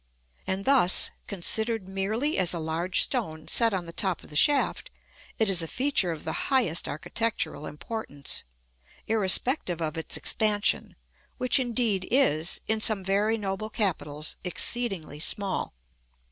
And 0.47 0.65
thus, 0.65 1.11
considered 1.27 1.87
merely 1.87 2.35
as 2.39 2.55
a 2.55 2.59
large 2.59 3.03
stone 3.03 3.47
set 3.47 3.71
on 3.71 3.85
the 3.85 3.93
top 3.93 4.23
of 4.23 4.31
the 4.31 4.35
shaft, 4.35 4.89
it 5.37 5.47
is 5.47 5.61
a 5.61 5.67
feature 5.67 6.11
of 6.11 6.23
the 6.23 6.49
highest 6.49 6.89
architectural 6.89 7.67
importance, 7.67 8.43
irrespective 9.05 9.79
of 9.79 9.99
its 9.99 10.17
expansion, 10.17 10.95
which 11.37 11.59
indeed 11.59 12.07
is, 12.09 12.61
in 12.67 12.79
some 12.81 13.03
very 13.03 13.37
noble 13.37 13.69
capitals, 13.69 14.37
exceedingly 14.43 15.19
small. 15.19 15.75